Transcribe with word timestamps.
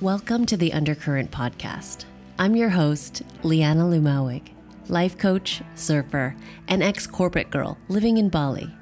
Welcome 0.00 0.46
to 0.46 0.56
the 0.56 0.72
Undercurrent 0.74 1.32
Podcast. 1.32 2.04
I'm 2.38 2.54
your 2.54 2.68
host, 2.68 3.22
Liana 3.42 3.82
Lumawig, 3.82 4.50
life 4.86 5.18
coach, 5.18 5.60
surfer, 5.74 6.36
and 6.68 6.84
ex 6.84 7.04
corporate 7.04 7.50
girl 7.50 7.76
living 7.88 8.16
in 8.16 8.28
Bali. 8.28 8.72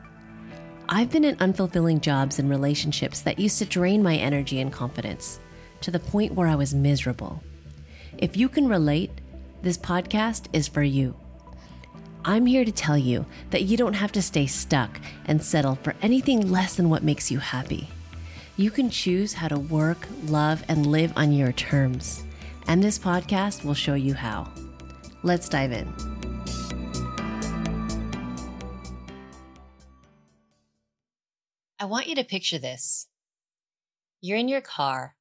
I've 0.90 1.10
been 1.10 1.24
in 1.24 1.36
unfulfilling 1.36 2.02
jobs 2.02 2.38
and 2.38 2.50
relationships 2.50 3.22
that 3.22 3.38
used 3.38 3.56
to 3.60 3.64
drain 3.64 4.02
my 4.02 4.16
energy 4.16 4.60
and 4.60 4.70
confidence 4.70 5.40
to 5.80 5.90
the 5.90 5.98
point 5.98 6.34
where 6.34 6.48
I 6.48 6.54
was 6.54 6.74
miserable. 6.74 7.42
If 8.18 8.36
you 8.36 8.50
can 8.50 8.68
relate, 8.68 9.12
this 9.62 9.78
podcast 9.78 10.48
is 10.52 10.68
for 10.68 10.82
you. 10.82 11.16
I'm 12.26 12.44
here 12.44 12.66
to 12.66 12.72
tell 12.72 12.98
you 12.98 13.24
that 13.52 13.62
you 13.62 13.78
don't 13.78 13.94
have 13.94 14.12
to 14.12 14.20
stay 14.20 14.44
stuck 14.44 15.00
and 15.24 15.42
settle 15.42 15.76
for 15.76 15.94
anything 16.02 16.52
less 16.52 16.76
than 16.76 16.90
what 16.90 17.02
makes 17.02 17.30
you 17.30 17.38
happy. 17.38 17.88
You 18.58 18.70
can 18.70 18.88
choose 18.88 19.34
how 19.34 19.48
to 19.48 19.58
work, 19.58 20.08
love, 20.24 20.64
and 20.66 20.86
live 20.86 21.12
on 21.14 21.30
your 21.30 21.52
terms. 21.52 22.24
And 22.66 22.82
this 22.82 22.98
podcast 22.98 23.66
will 23.66 23.74
show 23.74 23.92
you 23.92 24.14
how. 24.14 24.50
Let's 25.22 25.50
dive 25.50 25.72
in. 25.72 25.92
I 31.78 31.84
want 31.84 32.06
you 32.06 32.14
to 32.14 32.24
picture 32.24 32.56
this. 32.56 33.08
You're 34.22 34.38
in 34.38 34.48
your 34.48 34.62
car 34.62 35.16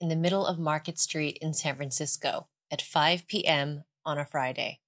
in 0.00 0.08
the 0.08 0.14
middle 0.14 0.46
of 0.46 0.60
Market 0.60 1.00
Street 1.00 1.38
in 1.42 1.54
San 1.54 1.74
Francisco 1.74 2.46
at 2.70 2.80
5 2.80 3.26
p.m. 3.26 3.82
on 4.04 4.16
a 4.16 4.24
Friday, 4.24 4.78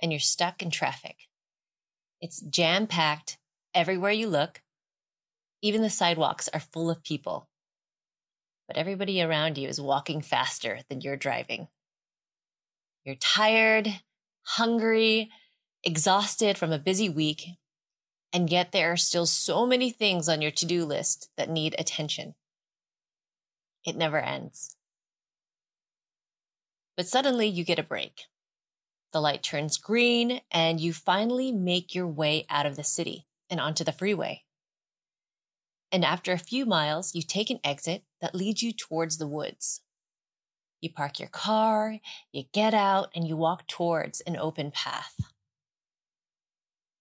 and 0.00 0.12
you're 0.12 0.20
stuck 0.20 0.62
in 0.62 0.70
traffic. 0.70 1.16
It's 2.20 2.40
jam 2.40 2.86
packed 2.86 3.38
everywhere 3.74 4.12
you 4.12 4.28
look 4.28 4.62
even 5.62 5.82
the 5.82 5.90
sidewalks 5.90 6.48
are 6.52 6.60
full 6.60 6.90
of 6.90 7.02
people. 7.02 7.48
But 8.66 8.76
everybody 8.76 9.22
around 9.22 9.58
you 9.58 9.68
is 9.68 9.80
walking 9.80 10.22
faster 10.22 10.80
than 10.88 11.00
you're 11.00 11.16
driving. 11.16 11.68
You're 13.04 13.14
tired, 13.14 14.00
hungry, 14.42 15.30
exhausted 15.84 16.58
from 16.58 16.72
a 16.72 16.78
busy 16.78 17.08
week, 17.08 17.46
and 18.32 18.50
yet 18.50 18.72
there 18.72 18.92
are 18.92 18.96
still 18.96 19.26
so 19.26 19.66
many 19.66 19.90
things 19.90 20.28
on 20.28 20.42
your 20.42 20.50
to 20.50 20.66
do 20.66 20.84
list 20.84 21.30
that 21.36 21.48
need 21.48 21.74
attention. 21.78 22.34
It 23.84 23.96
never 23.96 24.18
ends. 24.18 24.74
But 26.96 27.06
suddenly 27.06 27.46
you 27.46 27.62
get 27.62 27.78
a 27.78 27.84
break. 27.84 28.22
The 29.12 29.20
light 29.20 29.42
turns 29.42 29.78
green, 29.78 30.40
and 30.50 30.80
you 30.80 30.92
finally 30.92 31.52
make 31.52 31.94
your 31.94 32.08
way 32.08 32.44
out 32.50 32.66
of 32.66 32.74
the 32.74 32.84
city 32.84 33.26
and 33.48 33.60
onto 33.60 33.84
the 33.84 33.92
freeway. 33.92 34.42
And 35.96 36.04
after 36.04 36.30
a 36.32 36.38
few 36.38 36.66
miles, 36.66 37.14
you 37.14 37.22
take 37.22 37.48
an 37.48 37.58
exit 37.64 38.04
that 38.20 38.34
leads 38.34 38.62
you 38.62 38.70
towards 38.70 39.16
the 39.16 39.26
woods. 39.26 39.80
You 40.82 40.92
park 40.92 41.18
your 41.18 41.30
car, 41.30 42.00
you 42.32 42.44
get 42.52 42.74
out, 42.74 43.08
and 43.14 43.26
you 43.26 43.34
walk 43.34 43.66
towards 43.66 44.20
an 44.20 44.36
open 44.36 44.72
path. 44.72 45.14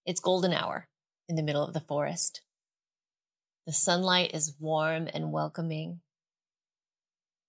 It's 0.06 0.22
golden 0.22 0.54
hour 0.54 0.88
in 1.28 1.36
the 1.36 1.44
middle 1.44 1.62
of 1.62 1.74
the 1.74 1.82
forest. 1.82 2.40
The 3.66 3.74
sunlight 3.74 4.34
is 4.34 4.56
warm 4.62 5.10
and 5.14 5.34
welcoming. 5.34 6.00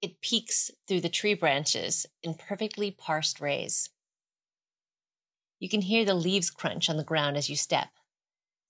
It 0.02 0.20
peeks 0.20 0.72
through 0.88 1.02
the 1.02 1.08
tree 1.08 1.34
branches 1.34 2.06
in 2.24 2.34
perfectly 2.34 2.90
parsed 2.90 3.40
rays. 3.40 3.90
You 5.60 5.68
can 5.68 5.82
hear 5.82 6.04
the 6.04 6.14
leaves 6.14 6.50
crunch 6.50 6.90
on 6.90 6.96
the 6.96 7.04
ground 7.04 7.36
as 7.36 7.48
you 7.48 7.54
step, 7.54 7.90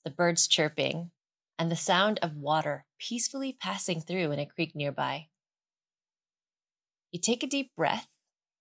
the 0.04 0.10
birds 0.10 0.46
chirping, 0.46 1.10
and 1.58 1.70
the 1.70 1.76
sound 1.76 2.18
of 2.22 2.36
water 2.36 2.84
peacefully 2.98 3.52
passing 3.52 4.00
through 4.00 4.32
in 4.32 4.38
a 4.38 4.46
creek 4.46 4.74
nearby. 4.74 5.28
You 7.10 7.20
take 7.20 7.42
a 7.42 7.46
deep 7.46 7.74
breath 7.74 8.08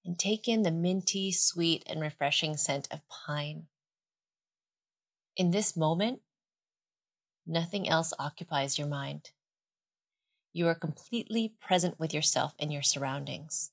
and 0.05 0.17
take 0.17 0.47
in 0.47 0.63
the 0.63 0.71
minty, 0.71 1.31
sweet, 1.31 1.83
and 1.87 1.99
refreshing 1.99 2.55
scent 2.57 2.87
of 2.91 3.01
pine. 3.09 3.67
In 5.35 5.51
this 5.51 5.75
moment, 5.75 6.21
nothing 7.45 7.89
else 7.89 8.13
occupies 8.17 8.77
your 8.77 8.87
mind. 8.87 9.31
You 10.53 10.67
are 10.67 10.75
completely 10.75 11.53
present 11.59 11.99
with 11.99 12.13
yourself 12.13 12.53
and 12.59 12.71
your 12.71 12.83
surroundings. 12.83 13.71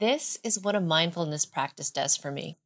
This 0.00 0.38
is 0.42 0.58
what 0.58 0.74
a 0.74 0.80
mindfulness 0.80 1.44
practice 1.44 1.90
does 1.90 2.16
for 2.16 2.32
me. 2.32 2.58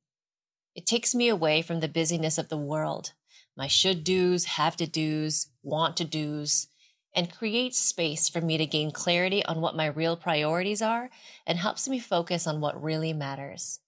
It 0.75 0.87
takes 0.87 1.15
me 1.15 1.29
away 1.29 1.63
from 1.63 1.81
the 1.81 1.89
busyness 1.89 2.39
of 2.39 2.49
the 2.49 2.57
world 2.57 3.13
my 3.57 3.67
should 3.67 4.05
do's, 4.05 4.45
have 4.45 4.77
to 4.77 4.87
do's, 4.87 5.49
want 5.63 5.97
to 5.99 6.05
do's, 6.05 6.69
and 7.15 7.33
creates 7.33 7.79
space 7.79 8.29
for 8.29 8.41
me 8.41 8.59
to 8.59 8.67
gain 8.67 8.91
clarity 8.91 9.45
on 9.45 9.61
what 9.61 9.77
my 9.77 9.87
real 9.87 10.17
priorities 10.17 10.83
are 10.83 11.11
and 11.47 11.59
helps 11.59 11.89
me 11.89 11.99
focus 12.01 12.47
on 12.47 12.61
what 12.61 12.83
really 12.83 13.13
matters. 13.13 13.81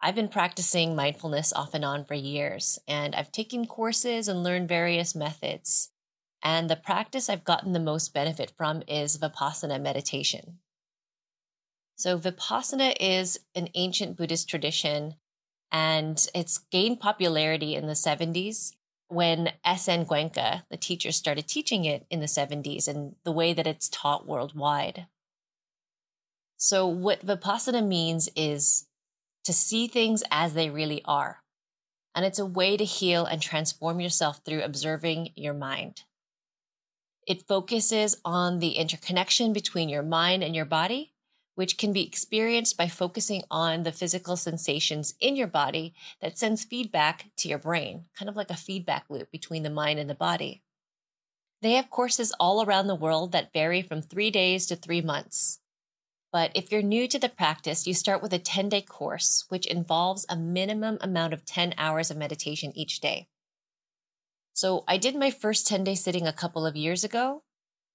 I've 0.00 0.14
been 0.14 0.28
practicing 0.28 0.96
mindfulness 0.96 1.52
off 1.52 1.74
and 1.74 1.84
on 1.84 2.04
for 2.04 2.14
years, 2.14 2.78
and 2.88 3.14
I've 3.14 3.30
taken 3.30 3.66
courses 3.66 4.26
and 4.26 4.42
learned 4.42 4.68
various 4.68 5.14
methods. 5.14 5.90
And 6.42 6.68
the 6.68 6.74
practice 6.76 7.28
I've 7.28 7.44
gotten 7.44 7.72
the 7.72 7.78
most 7.78 8.12
benefit 8.12 8.52
from 8.56 8.82
is 8.88 9.16
Vipassana 9.16 9.80
meditation. 9.80 10.58
So, 11.94 12.18
Vipassana 12.18 12.96
is 12.98 13.38
an 13.54 13.68
ancient 13.74 14.16
Buddhist 14.16 14.48
tradition 14.48 15.14
and 15.72 16.28
it's 16.34 16.58
gained 16.70 17.00
popularity 17.00 17.74
in 17.74 17.86
the 17.86 17.94
70s 17.94 18.74
when 19.08 19.52
S.N. 19.64 20.04
The 20.04 20.76
teacher, 20.78 21.12
started 21.12 21.48
teaching 21.48 21.84
it 21.84 22.06
in 22.10 22.20
the 22.20 22.26
70s 22.26 22.86
and 22.86 23.16
the 23.24 23.32
way 23.32 23.52
that 23.54 23.66
it's 23.66 23.88
taught 23.88 24.26
worldwide. 24.26 25.06
So, 26.58 26.86
what 26.86 27.26
Vipassana 27.26 27.84
means 27.84 28.28
is 28.36 28.86
to 29.44 29.52
see 29.52 29.88
things 29.88 30.22
as 30.30 30.54
they 30.54 30.70
really 30.70 31.02
are. 31.04 31.42
And 32.14 32.24
it's 32.24 32.38
a 32.38 32.46
way 32.46 32.76
to 32.76 32.84
heal 32.84 33.24
and 33.24 33.40
transform 33.40 34.00
yourself 34.00 34.40
through 34.44 34.62
observing 34.62 35.30
your 35.34 35.54
mind. 35.54 36.02
It 37.26 37.48
focuses 37.48 38.16
on 38.24 38.58
the 38.58 38.72
interconnection 38.72 39.52
between 39.52 39.88
your 39.88 40.02
mind 40.02 40.44
and 40.44 40.54
your 40.54 40.64
body 40.64 41.11
which 41.54 41.76
can 41.78 41.92
be 41.92 42.06
experienced 42.06 42.76
by 42.76 42.88
focusing 42.88 43.42
on 43.50 43.82
the 43.82 43.92
physical 43.92 44.36
sensations 44.36 45.14
in 45.20 45.36
your 45.36 45.46
body 45.46 45.94
that 46.20 46.38
sends 46.38 46.64
feedback 46.64 47.30
to 47.36 47.48
your 47.48 47.58
brain, 47.58 48.06
kind 48.18 48.28
of 48.28 48.36
like 48.36 48.50
a 48.50 48.56
feedback 48.56 49.04
loop 49.08 49.30
between 49.30 49.62
the 49.62 49.70
mind 49.70 49.98
and 49.98 50.08
the 50.08 50.14
body. 50.14 50.62
They 51.60 51.72
have 51.72 51.90
courses 51.90 52.32
all 52.40 52.64
around 52.64 52.88
the 52.88 52.94
world 52.94 53.32
that 53.32 53.52
vary 53.52 53.82
from 53.82 54.02
three 54.02 54.30
days 54.30 54.66
to 54.66 54.76
three 54.76 55.00
months. 55.00 55.60
But 56.32 56.50
if 56.54 56.72
you're 56.72 56.82
new 56.82 57.06
to 57.08 57.18
the 57.18 57.28
practice, 57.28 57.86
you 57.86 57.92
start 57.92 58.22
with 58.22 58.32
a 58.32 58.38
10 58.38 58.70
day 58.70 58.80
course, 58.80 59.44
which 59.48 59.66
involves 59.66 60.26
a 60.28 60.36
minimum 60.36 60.98
amount 61.00 61.34
of 61.34 61.44
10 61.44 61.74
hours 61.76 62.10
of 62.10 62.16
meditation 62.16 62.72
each 62.74 63.00
day. 63.00 63.28
So 64.54 64.84
I 64.88 64.96
did 64.96 65.14
my 65.14 65.30
first 65.30 65.66
10 65.66 65.84
day 65.84 65.94
sitting 65.94 66.26
a 66.26 66.32
couple 66.32 66.66
of 66.66 66.76
years 66.76 67.04
ago, 67.04 67.42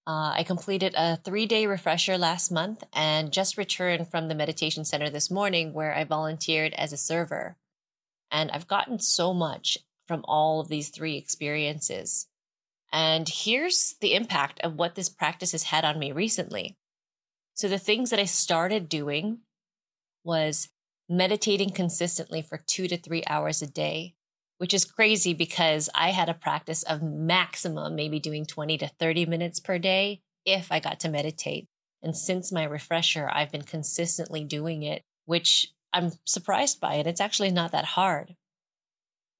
uh, 0.07 0.31
I 0.37 0.43
completed 0.43 0.93
a 0.95 1.17
three 1.17 1.45
day 1.45 1.67
refresher 1.67 2.17
last 2.17 2.49
month 2.49 2.81
and 2.93 3.33
just 3.33 3.57
returned 3.57 4.09
from 4.09 4.29
the 4.29 4.35
meditation 4.35 4.85
center 4.85 5.09
this 5.09 5.29
morning 5.29 5.73
where 5.73 5.93
I 5.93 6.05
volunteered 6.05 6.73
as 6.75 6.93
a 6.93 6.97
server. 6.97 7.57
And 8.31 8.49
I've 8.51 8.67
gotten 8.67 8.99
so 8.99 9.33
much 9.33 9.77
from 10.07 10.23
all 10.25 10.61
of 10.61 10.69
these 10.69 10.89
three 10.89 11.17
experiences. 11.17 12.27
And 12.93 13.27
here's 13.27 13.95
the 13.99 14.13
impact 14.13 14.61
of 14.61 14.75
what 14.75 14.95
this 14.95 15.09
practice 15.09 15.51
has 15.51 15.63
had 15.63 15.83
on 15.83 15.99
me 15.99 16.13
recently. 16.13 16.77
So, 17.53 17.67
the 17.67 17.77
things 17.77 18.09
that 18.11 18.19
I 18.19 18.25
started 18.25 18.87
doing 18.87 19.39
was 20.23 20.69
meditating 21.09 21.71
consistently 21.71 22.41
for 22.41 22.63
two 22.65 22.87
to 22.87 22.97
three 22.97 23.23
hours 23.27 23.61
a 23.61 23.67
day, 23.67 24.15
which 24.57 24.73
is 24.73 24.85
crazy 24.85 25.33
because 25.33 25.89
I 25.93 26.09
had 26.11 26.29
a 26.29 26.33
practice 26.33 26.83
of 26.83 27.01
maximum 27.01 27.95
maybe 27.95 28.19
doing 28.19 28.45
20 28.45 28.77
to 28.79 28.87
30 28.87 29.25
minutes 29.25 29.59
per 29.59 29.77
day 29.77 30.21
if 30.45 30.71
I 30.71 30.79
got 30.79 30.99
to 31.01 31.09
meditate. 31.09 31.67
And 32.01 32.15
since 32.15 32.51
my 32.51 32.63
refresher, 32.63 33.29
I've 33.31 33.51
been 33.51 33.63
consistently 33.63 34.43
doing 34.43 34.83
it, 34.83 35.03
which 35.25 35.73
I'm 35.93 36.11
surprised 36.25 36.79
by. 36.79 36.95
And 36.95 37.07
it's 37.07 37.21
actually 37.21 37.51
not 37.51 37.71
that 37.71 37.85
hard. 37.85 38.35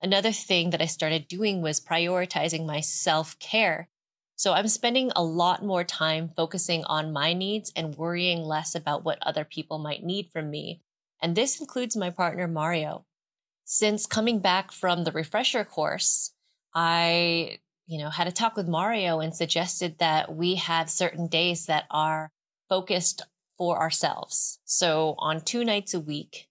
Another 0.01 0.31
thing 0.31 0.69
that 0.71 0.81
I 0.81 0.85
started 0.85 1.27
doing 1.27 1.61
was 1.61 1.79
prioritizing 1.79 2.65
my 2.65 2.81
self 2.81 3.37
care. 3.39 3.89
So 4.35 4.53
I'm 4.53 4.67
spending 4.67 5.11
a 5.15 5.23
lot 5.23 5.65
more 5.65 5.83
time 5.83 6.29
focusing 6.35 6.83
on 6.85 7.11
my 7.11 7.33
needs 7.33 7.71
and 7.75 7.95
worrying 7.95 8.43
less 8.43 8.75
about 8.75 9.03
what 9.03 9.17
other 9.23 9.43
people 9.43 9.79
might 9.79 10.03
need 10.03 10.29
from 10.31 10.51
me. 10.51 10.81
And 11.19 11.35
this 11.35 11.59
includes 11.59 11.97
my 11.97 12.11
partner, 12.11 12.47
Mario 12.47 13.06
since 13.69 14.05
coming 14.05 14.39
back 14.39 14.71
from 14.71 15.03
the 15.03 15.11
refresher 15.11 15.65
course, 15.65 16.31
I, 16.73 17.59
you 17.85 17.99
know, 17.99 18.09
had 18.09 18.25
a 18.25 18.31
talk 18.31 18.55
with 18.55 18.65
Mario 18.65 19.19
and 19.19 19.35
suggested 19.35 19.99
that 19.99 20.33
we 20.33 20.55
have 20.55 20.89
certain 20.89 21.27
days 21.27 21.65
that 21.65 21.83
are 21.91 22.31
focused 22.69 23.23
for 23.57 23.77
ourselves. 23.77 24.59
So 24.63 25.15
on 25.17 25.41
two 25.41 25.65
nights 25.65 25.93
a 25.93 25.99
week, 25.99 26.47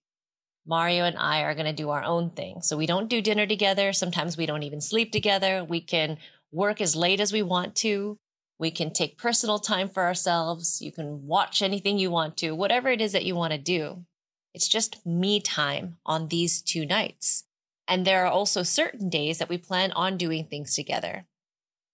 Mario 0.63 1.05
and 1.05 1.17
I 1.17 1.41
are 1.41 1.55
going 1.55 1.65
to 1.65 1.73
do 1.73 1.89
our 1.89 2.03
own 2.03 2.29
thing. 2.29 2.61
So 2.61 2.77
we 2.77 2.85
don't 2.85 3.09
do 3.09 3.19
dinner 3.19 3.47
together. 3.47 3.93
Sometimes 3.93 4.37
we 4.37 4.45
don't 4.45 4.63
even 4.63 4.79
sleep 4.79 5.11
together. 5.11 5.63
We 5.63 5.81
can 5.81 6.19
work 6.51 6.79
as 6.79 6.95
late 6.95 7.19
as 7.19 7.33
we 7.33 7.41
want 7.41 7.73
to. 7.77 8.19
We 8.59 8.69
can 8.69 8.93
take 8.93 9.17
personal 9.17 9.57
time 9.57 9.89
for 9.89 10.03
ourselves. 10.03 10.83
You 10.83 10.91
can 10.91 11.25
watch 11.25 11.63
anything 11.63 11.97
you 11.97 12.11
want 12.11 12.37
to, 12.37 12.51
whatever 12.51 12.89
it 12.89 13.01
is 13.01 13.13
that 13.13 13.25
you 13.25 13.33
want 13.33 13.53
to 13.53 13.59
do. 13.59 14.05
It's 14.57 14.67
just 14.67 15.05
me 15.05 15.39
time 15.39 15.97
on 16.03 16.29
these 16.29 16.63
two 16.63 16.83
nights. 16.83 17.43
And 17.87 18.05
there 18.05 18.25
are 18.25 18.31
also 18.31 18.63
certain 18.63 19.07
days 19.07 19.37
that 19.37 19.49
we 19.49 19.59
plan 19.59 19.91
on 19.91 20.17
doing 20.17 20.45
things 20.45 20.75
together. 20.75 21.27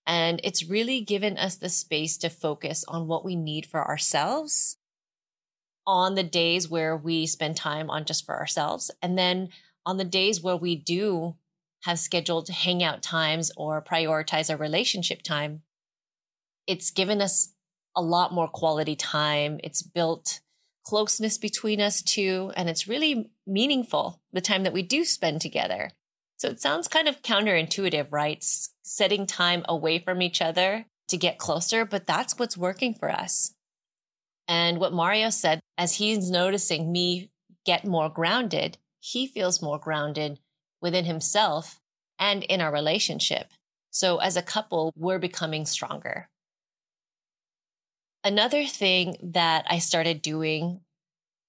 And 0.08 0.40
it's 0.46 0.70
really 0.70 1.02
given 1.02 1.38
us 1.38 1.58
the 1.58 1.68
space 1.68 2.18
to 2.20 2.30
focus 2.30 2.86
on 2.88 3.06
what 3.06 3.26
we 3.26 3.36
need 3.36 3.66
for 3.66 3.86
ourselves 3.86 4.78
on 5.86 6.16
the 6.16 6.24
days 6.24 6.70
where 6.70 6.96
we 6.96 7.28
spend 7.28 7.58
time 7.58 7.90
on 7.90 8.06
just 8.06 8.26
for 8.26 8.40
ourselves. 8.40 8.90
And 9.02 9.18
then 9.18 9.50
on 9.86 9.98
the 9.98 10.06
days 10.06 10.42
where 10.42 10.56
we 10.56 10.78
do 10.78 11.36
have 11.82 12.00
scheduled 12.00 12.48
hangout 12.48 13.04
times 13.04 13.52
or 13.58 13.84
prioritize 13.84 14.50
our 14.50 14.56
relationship 14.56 15.22
time, 15.22 15.64
it's 16.66 16.92
given 16.92 17.22
us 17.22 17.56
a 17.94 18.02
lot 18.02 18.32
more 18.32 18.48
quality 18.48 18.96
time. 18.96 19.60
It's 19.66 19.82
built 19.82 20.40
closeness 20.84 21.38
between 21.38 21.82
us 21.82 22.02
two, 22.02 22.52
And 22.56 22.70
it's 22.70 22.88
really 22.88 23.32
meaningful 23.48 24.22
the 24.32 24.42
time 24.42 24.64
that 24.64 24.74
we 24.74 24.82
do 24.82 25.06
spend 25.06 25.42
together. 25.42 25.92
So 26.38 26.50
it 26.50 26.62
sounds 26.62 26.88
kind 26.88 27.08
of 27.08 27.22
counterintuitive, 27.22 28.08
right? 28.12 28.44
Setting 28.84 29.26
time 29.26 29.64
away 29.68 30.00
from 30.00 30.22
each 30.22 30.42
other 30.42 30.86
to 31.08 31.18
get 31.18 31.38
closer, 31.38 31.86
but 31.86 32.08
that's 32.08 32.38
what's 32.38 32.58
working 32.58 32.94
for 32.94 33.10
us. 33.10 33.54
And 34.48 34.80
what 34.80 34.94
Mario 34.94 35.30
said, 35.30 35.62
as 35.78 35.96
he's 35.96 36.30
noticing 36.30 36.92
me 36.92 37.30
get 37.66 37.86
more 37.86 38.10
grounded, 38.10 38.78
he 39.00 39.26
feels 39.28 39.62
more 39.62 39.80
grounded 39.80 40.40
within 40.82 41.06
himself 41.06 41.80
and 42.20 42.44
in 42.44 42.62
our 42.62 42.72
relationship. 42.72 43.52
So 43.90 44.18
as 44.18 44.36
a 44.36 44.42
couple, 44.42 44.92
we're 44.98 45.20
becoming 45.20 45.66
stronger. 45.66 46.30
Another 48.24 48.66
thing 48.66 49.18
that 49.22 49.66
I 49.70 49.80
started 49.80 50.22
doing 50.22 50.80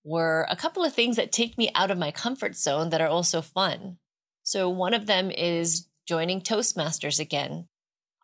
were 0.02 0.46
a 0.50 0.56
couple 0.56 0.84
of 0.84 0.92
things 0.92 1.16
that 1.16 1.30
take 1.30 1.56
me 1.56 1.70
out 1.74 1.90
of 1.90 1.98
my 1.98 2.10
comfort 2.10 2.56
zone 2.56 2.90
that 2.90 3.00
are 3.00 3.08
also 3.08 3.40
fun. 3.40 3.98
So 4.42 4.68
one 4.68 4.92
of 4.92 5.06
them 5.06 5.30
is 5.30 5.88
joining 6.06 6.40
Toastmasters 6.40 7.20
again. 7.20 7.68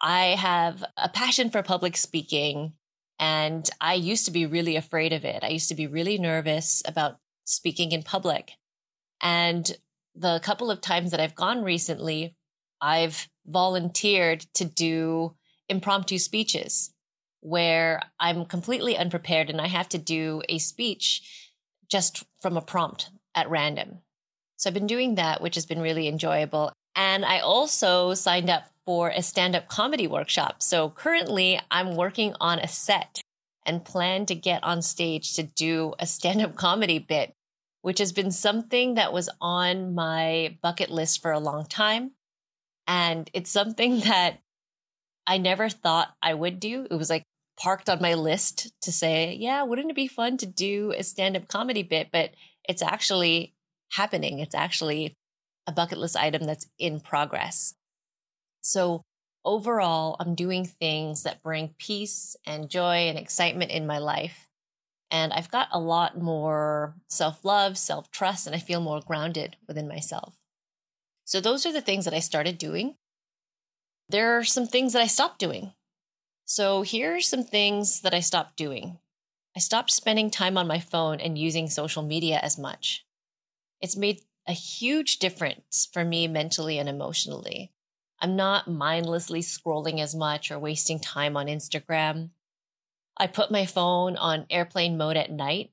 I 0.03 0.37
have 0.39 0.85
a 0.97 1.09
passion 1.09 1.51
for 1.51 1.63
public 1.63 1.97
speaking 1.97 2.73
and 3.19 3.69
I 3.81 3.95
used 3.95 4.25
to 4.25 4.31
be 4.31 4.47
really 4.47 4.77
afraid 4.77 5.13
of 5.13 5.25
it. 5.25 5.45
I 5.45 5.49
used 5.49 5.69
to 5.69 5.75
be 5.75 5.87
really 5.87 6.19
nervous 6.19 6.83
about 6.87 7.19
speaking 7.45 7.93
in 7.93 8.03
public. 8.03 8.53
And 9.23 9.71
the 10.15 10.41
couple 10.41 10.71
of 10.71 10.81
times 10.81 11.13
that 11.13 11.21
I've 11.21 11.35
gone 11.35 11.63
recently, 11.63 12.35
I've 12.81 13.29
volunteered 13.47 14.41
to 14.55 14.65
do 14.65 15.37
impromptu 15.69 16.19
speeches 16.19 16.93
where 17.41 18.03
I'm 18.19 18.45
completely 18.45 18.97
unprepared 18.97 19.51
and 19.51 19.61
I 19.61 19.67
have 19.67 19.89
to 19.91 19.99
do 19.99 20.43
a 20.49 20.59
speech 20.59 21.51
just 21.91 22.25
from 22.41 22.57
a 22.57 22.63
prompt 22.63 23.11
at 23.35 23.51
random. 23.51 23.99
So 24.57 24.69
I've 24.69 24.75
been 24.75 24.87
doing 24.87 25.15
that, 25.15 25.41
which 25.41 25.55
has 25.55 25.67
been 25.67 25.81
really 25.81 26.07
enjoyable. 26.07 26.73
And 26.95 27.25
I 27.25 27.39
also 27.39 28.15
signed 28.15 28.51
up 28.51 28.65
for 28.85 29.11
a 29.11 29.23
stand 29.23 29.55
up 29.57 29.69
comedy 29.69 30.07
workshop. 30.07 30.63
So 30.63 30.91
currently 30.91 31.61
I'm 31.71 31.97
working 31.97 32.35
on 32.41 32.59
a 32.59 32.69
set 32.69 33.23
and 33.65 33.85
plan 33.85 34.27
to 34.27 34.35
get 34.35 34.63
on 34.65 34.83
stage 34.83 35.35
to 35.35 35.43
do 35.43 35.95
a 35.99 36.07
stand 36.07 36.43
up 36.43 36.57
comedy 36.57 36.99
bit, 36.99 37.33
which 37.83 37.99
has 37.99 38.13
been 38.13 38.31
something 38.31 38.95
that 38.95 39.13
was 39.13 39.31
on 39.41 39.95
my 39.95 40.59
bucket 40.63 40.91
list 40.91 41.23
for 41.23 41.31
a 41.31 41.39
long 41.39 41.67
time. 41.67 42.13
And 42.87 43.31
it's 43.33 43.51
something 43.51 44.01
that 44.05 44.41
I 45.27 45.39
never 45.39 45.69
thought 45.69 46.15
I 46.23 46.35
would 46.35 46.59
do. 46.61 46.87
It 46.91 46.97
was 46.97 47.11
like 47.11 47.23
parked 47.61 47.91
on 47.91 48.01
my 48.01 48.15
list 48.15 48.73
to 48.83 48.91
say, 48.91 49.37
yeah, 49.39 49.63
wouldn't 49.63 49.91
it 49.91 49.97
be 49.97 50.09
fun 50.09 50.37
to 50.39 50.47
do 50.47 50.93
a 50.97 51.03
stand 51.03 51.37
up 51.37 51.47
comedy 51.47 51.83
bit? 51.83 52.09
But 52.11 52.31
it's 52.69 52.83
actually 52.83 53.55
happening. 53.93 54.39
It's 54.39 54.55
actually 54.55 55.15
a 55.67 55.73
bucket 55.73 55.99
list 55.99 56.17
item 56.17 56.45
that's 56.45 56.67
in 56.79 57.01
progress. 57.01 57.75
So 58.63 59.03
overall, 59.45 60.17
I'm 60.19 60.35
doing 60.35 60.65
things 60.65 61.23
that 61.25 61.43
bring 61.43 61.75
peace 61.79 62.35
and 62.47 62.71
joy 62.71 63.09
and 63.09 63.19
excitement 63.19 63.71
in 63.71 63.87
my 63.87 63.99
life. 63.99 64.49
And 65.11 65.33
I've 65.33 65.51
got 65.51 65.69
a 65.73 65.81
lot 65.81 66.21
more 66.21 66.95
self 67.09 67.45
love, 67.45 67.77
self 67.77 68.11
trust, 68.11 68.47
and 68.47 68.57
I 68.57 68.61
feel 68.61 68.81
more 68.81 69.01
grounded 69.01 69.57
within 69.67 69.89
myself. 69.89 70.37
So 71.25 71.41
those 71.41 71.67
are 71.67 71.73
the 71.73 71.81
things 71.81 72.05
that 72.07 72.15
I 72.15 72.21
started 72.21 72.59
doing. 72.59 72.95
There 74.09 74.39
are 74.39 74.45
some 74.45 74.67
things 74.67 74.93
that 74.93 75.03
I 75.03 75.07
stopped 75.07 75.39
doing. 75.39 75.73
So 76.51 76.83
here 76.83 77.15
are 77.15 77.21
some 77.21 77.45
things 77.45 78.01
that 78.01 78.13
I 78.13 78.19
stopped 78.19 78.57
doing. 78.57 78.99
I 79.55 79.61
stopped 79.61 79.93
spending 79.93 80.31
time 80.31 80.59
on 80.59 80.67
my 80.67 80.81
phone 80.81 81.21
and 81.21 81.39
using 81.39 81.71
social 81.71 82.03
media 82.03 82.41
as 82.43 82.59
much. 82.59 83.07
It's 83.81 83.97
made 83.97 84.23
a 84.49 84.53
huge 84.53 85.21
difference 85.21 85.89
for 85.93 86.05
me 86.05 86.27
mentally 86.27 86.77
and 86.81 86.89
emotionally. 86.89 87.71
I'm 88.19 88.35
not 88.35 88.67
mindlessly 88.67 89.43
scrolling 89.43 90.01
as 90.01 90.13
much 90.13 90.51
or 90.51 90.59
wasting 90.59 90.99
time 90.99 91.37
on 91.37 91.47
Instagram. 91.47 92.31
I 93.17 93.29
put 93.29 93.53
my 93.53 93.65
phone 93.65 94.17
on 94.17 94.47
airplane 94.51 94.97
mode 94.97 95.17
at 95.17 95.31
night, 95.31 95.71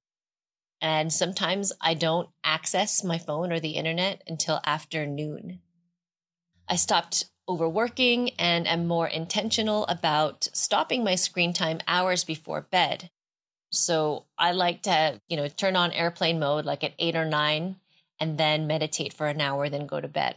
and 0.80 1.12
sometimes 1.12 1.74
I 1.82 1.96
don't 1.96 2.30
access 2.44 3.04
my 3.04 3.18
phone 3.18 3.52
or 3.52 3.60
the 3.60 3.72
internet 3.72 4.22
until 4.28 4.62
after 4.64 5.08
noon. 5.08 5.60
I 6.70 6.76
stopped 6.76 7.32
overworking 7.48 8.32
and 8.32 8.68
am 8.68 8.88
more 8.88 9.08
intentional 9.08 9.86
about 9.88 10.48
stopping 10.54 11.04
my 11.04 11.16
screen 11.16 11.54
time 11.54 11.80
hours 11.88 12.24
before 12.24 12.62
bed. 12.62 13.10
So 13.72 14.26
I 14.38 14.52
like 14.52 14.84
to, 14.84 15.22
you 15.28 15.38
know, 15.38 15.48
turn 15.48 15.76
on 15.76 15.92
airplane 15.92 16.40
mode 16.40 16.66
like 16.66 16.84
at 16.84 16.94
eight 17.00 17.16
or 17.16 17.26
nine 17.26 17.78
and 18.20 18.38
then 18.38 18.68
meditate 18.68 19.14
for 19.14 19.28
an 19.28 19.42
hour, 19.42 19.70
then 19.70 19.88
go 19.88 20.02
to 20.02 20.08
bed. 20.08 20.36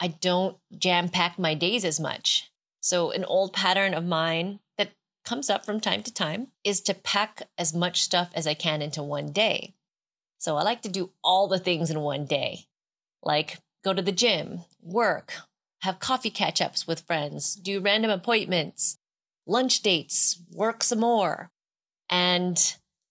I 0.00 0.08
don't 0.08 0.56
jam 0.76 1.08
pack 1.08 1.38
my 1.38 1.54
days 1.54 1.84
as 1.84 2.00
much. 2.00 2.50
So, 2.80 3.10
an 3.12 3.24
old 3.24 3.52
pattern 3.52 3.94
of 3.94 4.04
mine 4.04 4.60
that 4.76 4.90
comes 5.24 5.48
up 5.48 5.64
from 5.64 5.80
time 5.80 6.02
to 6.02 6.12
time 6.12 6.48
is 6.62 6.80
to 6.82 6.94
pack 6.94 7.44
as 7.56 7.72
much 7.72 8.02
stuff 8.02 8.30
as 8.34 8.46
I 8.46 8.54
can 8.54 8.82
into 8.82 9.02
one 9.02 9.32
day. 9.32 9.74
So, 10.38 10.56
I 10.56 10.62
like 10.62 10.82
to 10.82 10.90
do 10.90 11.10
all 11.22 11.48
the 11.48 11.58
things 11.58 11.90
in 11.90 12.00
one 12.00 12.26
day, 12.26 12.66
like 13.22 13.58
go 13.82 13.94
to 13.94 14.02
the 14.02 14.12
gym, 14.12 14.60
work, 14.82 15.34
have 15.84 15.98
coffee 15.98 16.30
catch 16.30 16.62
ups 16.62 16.86
with 16.86 17.06
friends, 17.06 17.54
do 17.54 17.78
random 17.78 18.10
appointments, 18.10 18.96
lunch 19.46 19.82
dates, 19.82 20.40
work 20.50 20.82
some 20.82 21.00
more. 21.00 21.50
And 22.08 22.58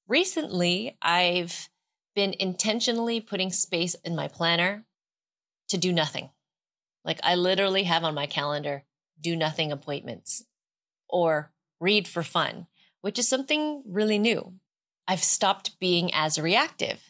recently, 0.08 0.98
I've 1.00 1.70
been 2.16 2.34
intentionally 2.40 3.22
putting 3.22 3.52
space 3.52 3.96
in 4.04 4.16
my 4.16 4.28
planner 4.28 4.86
to 5.70 5.78
do 5.78 5.94
nothing. 5.94 6.32
Like 7.06 7.20
I 7.22 7.36
literally 7.36 7.84
have 7.84 8.04
on 8.04 8.16
my 8.16 8.26
calendar, 8.26 8.84
do 9.22 9.36
nothing 9.36 9.72
appointments 9.72 10.44
or 11.08 11.52
read 11.80 12.08
for 12.08 12.24
fun, 12.24 12.66
which 13.02 13.20
is 13.20 13.28
something 13.28 13.84
really 13.86 14.18
new. 14.18 14.54
I've 15.08 15.24
stopped 15.24 15.80
being 15.80 16.12
as 16.12 16.40
reactive. 16.40 17.04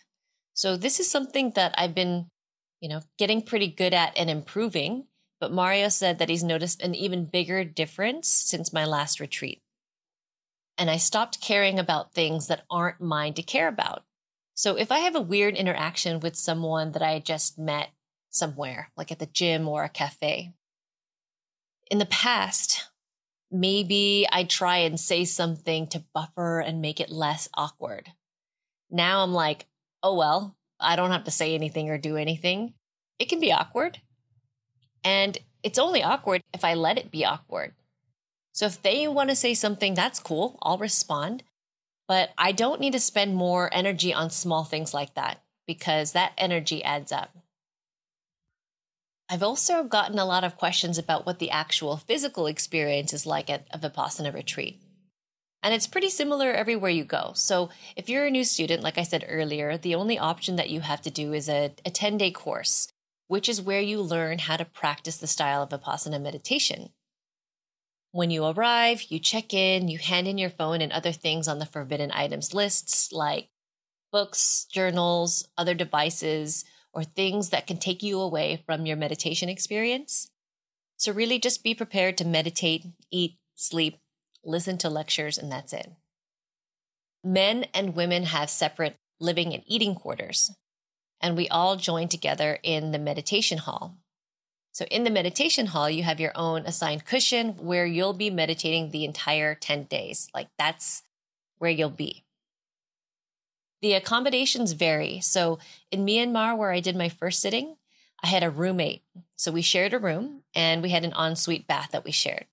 So 0.54 0.76
this 0.76 1.00
is 1.00 1.10
something 1.10 1.52
that 1.52 1.74
I've 1.78 1.96
been, 1.96 2.28
you 2.82 2.90
know, 2.90 3.00
getting 3.18 3.42
pretty 3.42 3.70
good 3.70 3.94
at 3.94 4.18
and 4.18 4.30
improving 4.30 5.06
but 5.44 5.52
Mario 5.52 5.90
said 5.90 6.20
that 6.20 6.30
he's 6.30 6.42
noticed 6.42 6.82
an 6.82 6.96
even 6.96 7.26
bigger 7.26 7.66
difference 7.66 8.30
since 8.30 8.72
my 8.72 8.86
last 8.86 9.20
retreat. 9.20 9.62
And 10.78 10.90
I 10.90 10.96
stopped 10.96 11.42
caring 11.42 11.78
about 11.78 12.14
things 12.14 12.48
that 12.48 12.64
aren't 12.72 13.02
mine 13.02 13.34
to 13.34 13.44
care 13.44 13.68
about. 13.68 14.06
So 14.54 14.78
if 14.78 14.90
I 14.90 15.00
have 15.00 15.18
a 15.18 15.22
weird 15.22 15.58
interaction 15.58 16.22
with 16.22 16.38
someone 16.38 16.94
that 16.94 17.02
I 17.02 17.20
just 17.20 17.60
met 17.60 17.90
somewhere, 18.30 18.90
like 18.96 19.12
at 19.12 19.20
the 19.20 19.26
gym 19.26 19.68
or 19.68 19.84
a 19.84 19.90
cafe, 19.90 20.54
in 21.92 21.98
the 21.98 22.06
past, 22.06 22.90
maybe 23.52 24.26
I 24.32 24.46
try 24.46 24.78
and 24.78 24.98
say 24.98 25.26
something 25.26 25.88
to 25.88 26.06
buffer 26.14 26.62
and 26.62 26.82
make 26.82 27.02
it 27.02 27.10
less 27.12 27.50
awkward. 27.54 28.14
Now 28.90 29.24
I'm 29.24 29.34
like, 29.34 29.66
oh 30.02 30.16
well, 30.16 30.56
I 30.80 30.96
don't 30.96 31.12
have 31.12 31.26
to 31.26 31.32
say 31.32 31.54
anything 31.54 31.90
or 31.90 31.98
do 31.98 32.16
anything. 32.16 32.76
It 33.20 33.28
can 33.28 33.42
be 33.42 33.52
awkward. 33.52 34.00
And 35.04 35.38
it's 35.64 35.80
only 35.80 36.04
awkward 36.04 36.42
if 36.54 36.64
I 36.64 36.74
let 36.74 36.98
it 36.98 37.12
be 37.12 37.26
awkward. 37.26 37.74
So 38.54 38.66
if 38.66 38.82
they 38.82 39.08
want 39.08 39.30
to 39.30 39.36
say 39.36 39.54
something, 39.54 39.94
that's 39.94 40.20
cool. 40.20 40.60
I'll 40.62 40.78
respond. 40.78 41.44
But 42.08 42.32
I 42.38 42.52
don't 42.52 42.82
need 42.82 42.94
to 42.94 43.00
spend 43.00 43.36
more 43.36 43.74
energy 43.74 44.14
on 44.14 44.30
small 44.30 44.64
things 44.64 44.94
like 44.94 45.16
that 45.16 45.42
because 45.66 46.12
that 46.12 46.34
energy 46.38 46.84
adds 46.84 47.12
up. 47.12 47.32
I've 49.30 49.42
also 49.42 49.84
gotten 49.84 50.20
a 50.20 50.26
lot 50.26 50.44
of 50.44 50.58
questions 50.58 50.98
about 50.98 51.26
what 51.26 51.40
the 51.40 51.50
actual 51.50 51.98
physical 51.98 52.46
experience 52.46 53.14
is 53.14 53.26
like 53.26 53.50
at 53.50 53.66
a 53.72 53.80
Vipassana 53.80 54.34
retreat. 54.34 54.80
And 55.64 55.74
it's 55.74 55.88
pretty 55.88 56.10
similar 56.10 56.52
everywhere 56.52 56.92
you 56.92 57.06
go. 57.06 57.32
So 57.34 57.70
if 57.96 58.10
you're 58.10 58.26
a 58.26 58.32
new 58.32 58.44
student, 58.44 58.84
like 58.84 58.98
I 58.98 59.04
said 59.04 59.26
earlier, 59.28 59.78
the 59.78 59.96
only 59.96 60.20
option 60.20 60.58
that 60.58 60.70
you 60.70 60.82
have 60.82 61.02
to 61.04 61.10
do 61.10 61.32
is 61.32 61.48
a, 61.48 61.74
a 61.86 61.90
10 61.90 62.18
day 62.18 62.32
course 62.32 62.93
which 63.34 63.50
is 63.50 63.60
where 63.60 63.82
you 63.82 64.00
learn 64.00 64.38
how 64.38 64.56
to 64.56 64.64
practice 64.64 65.18
the 65.18 65.26
style 65.26 65.64
of 65.64 65.70
Vipassana 65.70 66.22
meditation. 66.22 66.90
When 68.12 68.30
you 68.30 68.46
arrive, 68.46 69.06
you 69.10 69.18
check 69.18 69.56
in, 69.56 69.88
you 69.88 69.98
hand 69.98 70.28
in 70.28 70.38
your 70.38 70.52
phone 70.52 70.82
and 70.82 70.92
other 70.92 71.12
things 71.12 71.48
on 71.48 71.58
the 71.58 71.66
forbidden 71.66 72.12
items 72.14 72.54
lists 72.54 73.12
like 73.12 73.50
books, 74.12 74.68
journals, 74.72 75.48
other 75.58 75.74
devices, 75.74 76.64
or 76.94 77.04
things 77.04 77.50
that 77.50 77.66
can 77.66 77.78
take 77.78 78.04
you 78.04 78.20
away 78.20 78.62
from 78.68 78.86
your 78.86 78.98
meditation 78.98 79.50
experience. 79.50 80.30
So, 80.98 81.12
really, 81.12 81.40
just 81.40 81.64
be 81.64 81.74
prepared 81.74 82.20
to 82.20 82.26
meditate, 82.26 82.86
eat, 83.10 83.40
sleep, 83.56 83.98
listen 84.46 84.78
to 84.78 84.92
lectures, 84.92 85.40
and 85.40 85.52
that's 85.52 85.74
it. 85.74 85.92
Men 87.24 87.66
and 87.74 87.96
women 87.96 88.26
have 88.26 88.52
separate 88.52 88.98
living 89.20 89.56
and 89.56 89.64
eating 89.66 89.96
quarters, 89.96 90.52
and 91.24 91.38
we 91.38 91.48
all 91.48 91.78
join 91.78 92.10
together 92.10 92.60
in 92.62 92.92
the 92.92 93.00
meditation 93.00 93.58
hall. 93.58 93.96
So, 94.74 94.86
in 94.86 95.06
the 95.06 95.10
meditation 95.10 95.68
hall, 95.68 95.90
you 95.90 96.04
have 96.04 96.20
your 96.20 96.34
own 96.36 96.66
assigned 96.66 97.06
cushion 97.06 97.52
where 97.58 97.86
you'll 97.86 98.14
be 98.14 98.30
meditating 98.30 98.90
the 98.92 99.06
entire 99.06 99.56
10 99.56 99.86
days. 99.86 100.30
Like, 100.34 100.50
that's 100.58 101.04
where 101.60 101.72
you'll 101.72 101.90
be. 101.90 102.26
The 103.82 103.94
accommodations 103.94 104.74
vary. 104.74 105.22
So, 105.22 105.60
in 105.92 106.06
Myanmar, 106.06 106.58
where 106.58 106.72
I 106.72 106.80
did 106.80 106.96
my 106.96 107.08
first 107.08 107.40
sitting, 107.40 107.78
I 108.22 108.28
had 108.28 108.44
a 108.44 108.50
roommate. 108.50 109.04
So, 109.38 109.52
we 109.52 109.62
shared 109.62 109.94
a 109.94 110.00
room 110.00 110.42
and 110.56 110.82
we 110.82 110.90
had 110.90 111.06
an 111.06 111.14
ensuite 111.14 111.68
bath 111.68 111.92
that 111.92 112.04
we 112.04 112.12
shared. 112.12 112.48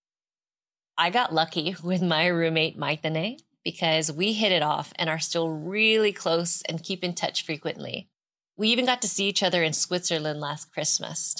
I 0.96 1.08
got 1.10 1.32
lucky 1.32 1.74
with 1.82 2.02
my 2.02 2.26
roommate, 2.26 2.78
Maitane, 2.78 3.40
because 3.64 4.12
we 4.12 4.34
hit 4.34 4.52
it 4.52 4.62
off 4.62 4.92
and 4.96 5.08
are 5.08 5.18
still 5.18 5.48
really 5.48 6.12
close 6.12 6.60
and 6.62 6.82
keep 6.82 7.02
in 7.02 7.14
touch 7.14 7.46
frequently. 7.46 8.09
We 8.60 8.68
even 8.68 8.84
got 8.84 9.00
to 9.00 9.08
see 9.08 9.26
each 9.26 9.42
other 9.42 9.62
in 9.62 9.72
Switzerland 9.72 10.38
last 10.38 10.70
Christmas. 10.70 11.34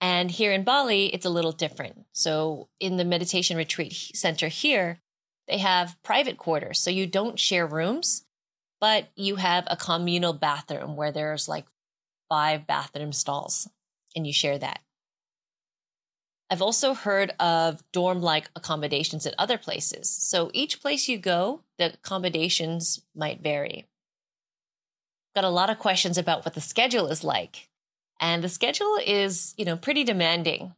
And 0.00 0.28
here 0.28 0.50
in 0.50 0.64
Bali, 0.64 1.06
it's 1.14 1.24
a 1.24 1.30
little 1.30 1.52
different. 1.52 2.04
So, 2.10 2.68
in 2.80 2.96
the 2.96 3.04
meditation 3.04 3.56
retreat 3.56 3.92
center 3.92 4.48
here, 4.48 4.98
they 5.46 5.58
have 5.58 5.96
private 6.02 6.36
quarters. 6.36 6.80
So, 6.80 6.90
you 6.90 7.06
don't 7.06 7.38
share 7.38 7.64
rooms, 7.64 8.24
but 8.80 9.06
you 9.14 9.36
have 9.36 9.68
a 9.70 9.76
communal 9.76 10.32
bathroom 10.32 10.96
where 10.96 11.12
there's 11.12 11.46
like 11.46 11.66
five 12.28 12.66
bathroom 12.66 13.12
stalls 13.12 13.70
and 14.16 14.26
you 14.26 14.32
share 14.32 14.58
that. 14.58 14.80
I've 16.50 16.60
also 16.60 16.92
heard 16.92 17.34
of 17.38 17.84
dorm 17.92 18.20
like 18.20 18.50
accommodations 18.56 19.26
at 19.26 19.34
other 19.38 19.58
places. 19.58 20.10
So, 20.10 20.50
each 20.52 20.82
place 20.82 21.06
you 21.06 21.18
go, 21.18 21.62
the 21.78 21.94
accommodations 21.94 23.00
might 23.14 23.44
vary. 23.44 23.86
Got 25.36 25.44
a 25.44 25.50
lot 25.50 25.68
of 25.68 25.78
questions 25.78 26.16
about 26.16 26.46
what 26.46 26.54
the 26.54 26.62
schedule 26.62 27.08
is 27.08 27.22
like. 27.22 27.68
And 28.18 28.42
the 28.42 28.48
schedule 28.48 28.98
is, 29.06 29.52
you 29.58 29.66
know, 29.66 29.76
pretty 29.76 30.02
demanding. 30.02 30.74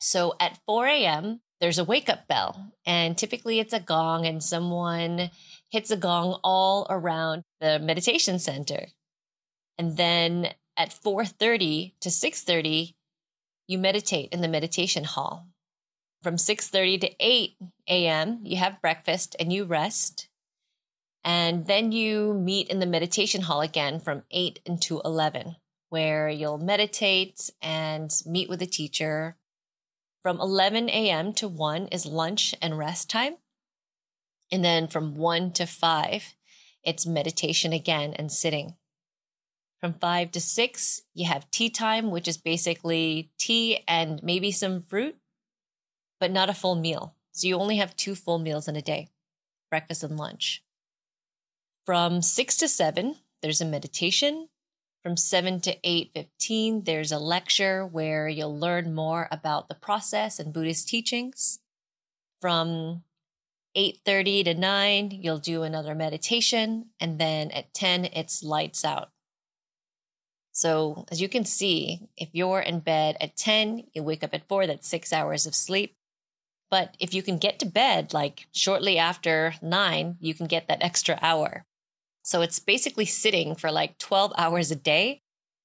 So 0.00 0.34
at 0.38 0.60
4 0.64 0.86
a.m., 0.86 1.40
there's 1.60 1.78
a 1.78 1.84
wake 1.84 2.08
up 2.08 2.28
bell, 2.28 2.72
and 2.86 3.18
typically 3.18 3.58
it's 3.58 3.72
a 3.72 3.80
gong, 3.80 4.26
and 4.26 4.42
someone 4.42 5.30
hits 5.70 5.90
a 5.90 5.96
gong 5.96 6.38
all 6.44 6.86
around 6.88 7.42
the 7.60 7.80
meditation 7.80 8.38
center. 8.38 8.86
And 9.76 9.96
then 9.96 10.52
at 10.76 10.90
4:30 10.90 11.94
to 12.00 12.10
6:30, 12.10 12.94
you 13.66 13.78
meditate 13.78 14.28
in 14.30 14.40
the 14.40 14.48
meditation 14.48 15.02
hall. 15.02 15.48
From 16.22 16.36
6:30 16.36 17.00
to 17.00 17.10
8 17.18 17.56
a.m., 17.88 18.38
you 18.44 18.56
have 18.56 18.80
breakfast 18.80 19.34
and 19.40 19.52
you 19.52 19.64
rest. 19.64 20.28
And 21.24 21.66
then 21.66 21.90
you 21.90 22.34
meet 22.34 22.68
in 22.68 22.80
the 22.80 22.86
meditation 22.86 23.42
hall 23.42 23.62
again 23.62 23.98
from 23.98 24.24
8 24.30 24.60
until 24.66 25.00
11 25.00 25.56
where 25.94 26.28
you'll 26.28 26.58
meditate 26.58 27.50
and 27.62 28.10
meet 28.26 28.48
with 28.48 28.60
a 28.60 28.66
teacher. 28.66 29.36
From 30.24 30.40
11 30.40 30.88
a.m. 30.88 31.32
to 31.34 31.46
1 31.46 31.86
is 31.92 32.04
lunch 32.04 32.52
and 32.60 32.76
rest 32.76 33.08
time. 33.08 33.34
And 34.50 34.64
then 34.64 34.88
from 34.88 35.14
1 35.14 35.52
to 35.52 35.66
5, 35.66 36.34
it's 36.82 37.06
meditation 37.06 37.72
again 37.72 38.12
and 38.14 38.32
sitting. 38.32 38.74
From 39.80 39.92
5 39.92 40.32
to 40.32 40.40
6, 40.40 41.02
you 41.14 41.26
have 41.26 41.48
tea 41.52 41.70
time, 41.70 42.10
which 42.10 42.26
is 42.26 42.38
basically 42.38 43.30
tea 43.38 43.84
and 43.86 44.20
maybe 44.20 44.50
some 44.50 44.82
fruit, 44.82 45.14
but 46.18 46.32
not 46.32 46.50
a 46.50 46.54
full 46.54 46.74
meal. 46.74 47.14
So 47.30 47.46
you 47.46 47.56
only 47.56 47.76
have 47.76 47.94
two 47.94 48.16
full 48.16 48.40
meals 48.40 48.66
in 48.66 48.74
a 48.74 48.82
day 48.82 49.10
breakfast 49.70 50.02
and 50.02 50.16
lunch. 50.16 50.64
From 51.84 52.22
6 52.22 52.56
to 52.56 52.68
7, 52.68 53.16
there's 53.42 53.60
a 53.60 53.66
meditation 53.66 54.48
from 55.04 55.18
7 55.18 55.60
to 55.60 55.76
8:15 55.84 56.84
there's 56.84 57.12
a 57.12 57.18
lecture 57.18 57.84
where 57.84 58.26
you'll 58.26 58.58
learn 58.58 58.94
more 58.94 59.28
about 59.30 59.68
the 59.68 59.74
process 59.74 60.38
and 60.38 60.50
Buddhist 60.50 60.88
teachings. 60.88 61.60
From 62.40 63.04
8:30 63.74 64.44
to 64.44 64.54
9 64.54 65.10
you'll 65.10 65.38
do 65.38 65.62
another 65.62 65.94
meditation 65.94 66.86
and 66.98 67.18
then 67.18 67.50
at 67.50 67.74
10 67.74 68.06
it's 68.06 68.42
lights 68.42 68.82
out. 68.82 69.10
So, 70.52 71.04
as 71.10 71.20
you 71.20 71.28
can 71.28 71.44
see, 71.44 72.08
if 72.16 72.30
you're 72.32 72.60
in 72.60 72.80
bed 72.80 73.18
at 73.20 73.36
10, 73.36 73.88
you 73.92 74.02
wake 74.02 74.24
up 74.24 74.32
at 74.32 74.48
4, 74.48 74.66
that's 74.66 74.88
6 74.88 75.12
hours 75.12 75.44
of 75.46 75.54
sleep. 75.54 75.96
But 76.70 76.96
if 76.98 77.12
you 77.12 77.22
can 77.22 77.36
get 77.36 77.58
to 77.58 77.66
bed 77.66 78.14
like 78.14 78.46
shortly 78.52 78.96
after 78.96 79.56
9, 79.60 80.16
you 80.20 80.32
can 80.32 80.46
get 80.46 80.66
that 80.68 80.82
extra 80.82 81.18
hour. 81.20 81.66
So 82.24 82.40
it's 82.40 82.58
basically 82.58 83.04
sitting 83.04 83.54
for 83.54 83.70
like 83.70 83.98
12 83.98 84.32
hours 84.38 84.70
a 84.70 84.76
day 84.76 85.20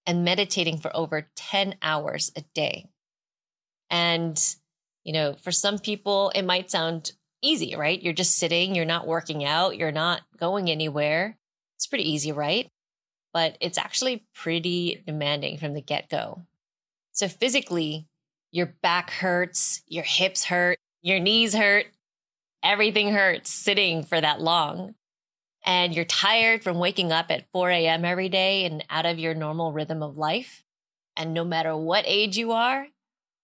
and 0.05 0.25
meditating 0.25 0.77
for 0.77 0.95
over 0.95 1.29
10 1.35 1.75
hours 1.81 2.31
a 2.35 2.43
day. 2.53 2.89
And, 3.89 4.37
you 5.05 5.13
know, 5.13 5.33
for 5.33 5.51
some 5.51 5.79
people, 5.79 6.31
it 6.35 6.43
might 6.43 6.69
sound 6.69 7.13
easy, 7.41 7.75
right? 7.75 8.01
You're 8.01 8.13
just 8.13 8.37
sitting, 8.37 8.75
you're 8.75 8.83
not 8.83 9.07
working 9.07 9.45
out, 9.45 9.77
you're 9.77 9.93
not 9.93 10.21
going 10.37 10.69
anywhere. 10.69 11.37
It's 11.77 11.87
pretty 11.87 12.11
easy, 12.11 12.33
right? 12.33 12.69
But 13.33 13.57
it's 13.61 13.77
actually 13.77 14.25
pretty 14.35 15.01
demanding 15.07 15.57
from 15.57 15.73
the 15.73 15.81
get 15.81 16.09
go. 16.09 16.45
So 17.13 17.29
physically, 17.29 18.05
your 18.51 18.75
back 18.81 19.11
hurts, 19.11 19.81
your 19.87 20.03
hips 20.03 20.43
hurt, 20.45 20.77
your 21.01 21.19
knees 21.19 21.53
hurt, 21.53 21.85
everything 22.61 23.13
hurts 23.13 23.49
sitting 23.49 24.03
for 24.03 24.19
that 24.19 24.41
long 24.41 24.95
and 25.65 25.93
you're 25.93 26.05
tired 26.05 26.63
from 26.63 26.79
waking 26.79 27.11
up 27.11 27.29
at 27.29 27.49
4 27.51 27.69
a.m. 27.71 28.05
every 28.05 28.29
day 28.29 28.65
and 28.65 28.83
out 28.89 29.05
of 29.05 29.19
your 29.19 29.33
normal 29.33 29.71
rhythm 29.71 30.01
of 30.01 30.17
life, 30.17 30.63
and 31.15 31.33
no 31.33 31.43
matter 31.43 31.75
what 31.75 32.05
age 32.07 32.37
you 32.37 32.51
are, 32.51 32.87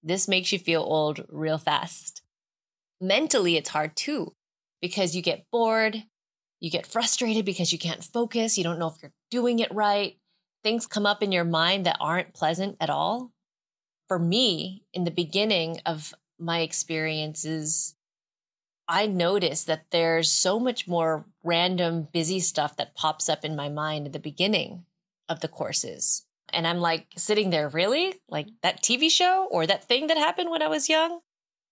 this 0.01 0.27
makes 0.27 0.51
you 0.51 0.59
feel 0.59 0.81
old 0.81 1.25
real 1.29 1.57
fast. 1.57 2.21
Mentally, 3.01 3.57
it's 3.57 3.69
hard 3.69 3.95
too 3.95 4.33
because 4.81 5.15
you 5.15 5.21
get 5.21 5.45
bored, 5.51 6.03
you 6.59 6.69
get 6.69 6.85
frustrated 6.85 7.43
because 7.43 7.73
you 7.73 7.79
can't 7.79 8.03
focus, 8.03 8.57
you 8.57 8.63
don't 8.63 8.79
know 8.79 8.87
if 8.87 9.01
you're 9.01 9.11
doing 9.31 9.59
it 9.59 9.73
right. 9.73 10.17
Things 10.63 10.87
come 10.87 11.05
up 11.05 11.21
in 11.21 11.31
your 11.31 11.43
mind 11.43 11.85
that 11.85 11.97
aren't 11.99 12.33
pleasant 12.33 12.77
at 12.79 12.89
all. 12.89 13.31
For 14.07 14.19
me, 14.19 14.83
in 14.93 15.03
the 15.03 15.11
beginning 15.11 15.79
of 15.85 16.13
my 16.39 16.59
experiences 16.59 17.95
I 18.87 19.07
notice 19.07 19.63
that 19.63 19.85
there's 19.91 20.31
so 20.31 20.59
much 20.59 20.87
more 20.87 21.25
random, 21.43 22.07
busy 22.11 22.39
stuff 22.39 22.77
that 22.77 22.95
pops 22.95 23.29
up 23.29 23.43
in 23.43 23.55
my 23.55 23.69
mind 23.69 24.05
at 24.05 24.13
the 24.13 24.19
beginning 24.19 24.85
of 25.27 25.39
the 25.39 25.47
courses. 25.47 26.25
And 26.53 26.67
I'm 26.67 26.79
like 26.79 27.07
sitting 27.17 27.49
there, 27.49 27.67
really? 27.67 28.15
Like 28.29 28.47
that 28.61 28.83
TV 28.83 29.09
show 29.09 29.47
or 29.49 29.65
that 29.65 29.85
thing 29.85 30.07
that 30.07 30.17
happened 30.17 30.51
when 30.51 30.61
I 30.61 30.67
was 30.67 30.89
young? 30.89 31.19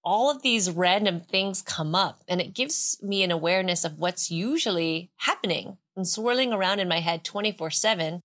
All 0.03 0.29
of 0.29 0.41
these 0.41 0.69
random 0.69 1.21
things 1.21 1.61
come 1.61 1.95
up, 1.95 2.23
and 2.27 2.41
it 2.41 2.53
gives 2.53 2.99
me 3.01 3.23
an 3.23 3.31
awareness 3.31 3.85
of 3.85 3.99
what's 3.99 4.29
usually 4.29 5.11
happening 5.17 5.77
and 5.95 6.05
swirling 6.05 6.51
around 6.51 6.79
in 6.79 6.89
my 6.89 6.99
head 6.99 7.23
24 7.23 7.71
7. 7.71 8.19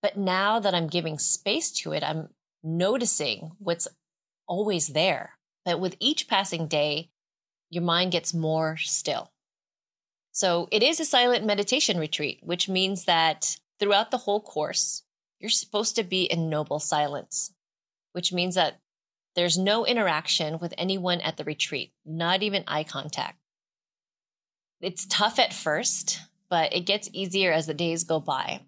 But 0.00 0.16
now 0.16 0.58
that 0.58 0.74
I'm 0.74 0.86
giving 0.86 1.18
space 1.18 1.70
to 1.82 1.92
it, 1.92 2.02
I'm 2.02 2.30
noticing 2.62 3.52
what's 3.58 3.88
always 4.46 4.88
there. 4.88 5.34
But 5.66 5.80
with 5.80 5.96
each 6.00 6.28
passing 6.28 6.66
day, 6.66 7.10
your 7.72 7.82
mind 7.82 8.12
gets 8.12 8.34
more 8.34 8.76
still. 8.76 9.32
So 10.30 10.68
it 10.70 10.82
is 10.82 11.00
a 11.00 11.06
silent 11.06 11.46
meditation 11.46 11.98
retreat, 11.98 12.40
which 12.42 12.68
means 12.68 13.06
that 13.06 13.56
throughout 13.80 14.10
the 14.10 14.18
whole 14.18 14.40
course, 14.40 15.04
you're 15.40 15.48
supposed 15.48 15.96
to 15.96 16.04
be 16.04 16.24
in 16.24 16.50
noble 16.50 16.78
silence, 16.78 17.54
which 18.12 18.30
means 18.30 18.56
that 18.56 18.80
there's 19.34 19.56
no 19.56 19.86
interaction 19.86 20.58
with 20.58 20.74
anyone 20.76 21.22
at 21.22 21.38
the 21.38 21.44
retreat, 21.44 21.94
not 22.04 22.42
even 22.42 22.62
eye 22.68 22.84
contact. 22.84 23.38
It's 24.82 25.06
tough 25.06 25.38
at 25.38 25.54
first, 25.54 26.20
but 26.50 26.74
it 26.74 26.84
gets 26.84 27.08
easier 27.14 27.52
as 27.52 27.66
the 27.66 27.72
days 27.72 28.04
go 28.04 28.20
by. 28.20 28.60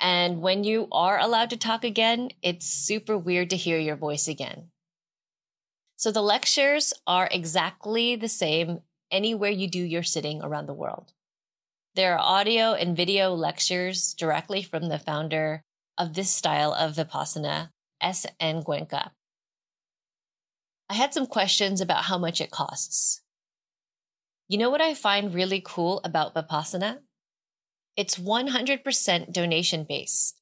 And 0.00 0.42
when 0.42 0.64
you 0.64 0.88
are 0.90 1.20
allowed 1.20 1.50
to 1.50 1.56
talk 1.56 1.84
again, 1.84 2.30
it's 2.42 2.66
super 2.66 3.16
weird 3.16 3.50
to 3.50 3.56
hear 3.56 3.78
your 3.78 3.96
voice 3.96 4.26
again. 4.26 4.70
So 5.96 6.10
the 6.10 6.22
lectures 6.22 6.92
are 7.06 7.28
exactly 7.30 8.16
the 8.16 8.28
same 8.28 8.80
anywhere 9.10 9.50
you 9.50 9.68
do 9.68 9.80
your 9.80 10.02
sitting 10.02 10.42
around 10.42 10.66
the 10.66 10.74
world. 10.74 11.12
There 11.94 12.14
are 12.14 12.18
audio 12.18 12.72
and 12.72 12.96
video 12.96 13.34
lectures 13.34 14.14
directly 14.14 14.62
from 14.62 14.88
the 14.88 14.98
founder 14.98 15.62
of 15.96 16.14
this 16.14 16.30
style 16.30 16.74
of 16.74 16.96
Vipassana, 16.96 17.70
S. 18.00 18.26
N. 18.40 18.62
Goenka. 18.62 19.10
I 20.90 20.94
had 20.94 21.14
some 21.14 21.26
questions 21.26 21.80
about 21.80 22.04
how 22.04 22.18
much 22.18 22.40
it 22.40 22.50
costs. 22.50 23.22
You 24.48 24.58
know 24.58 24.70
what 24.70 24.80
I 24.80 24.94
find 24.94 25.32
really 25.32 25.62
cool 25.64 26.00
about 26.04 26.34
Vipassana? 26.34 26.98
It's 27.96 28.16
100% 28.16 29.32
donation 29.32 29.84
based. 29.84 30.40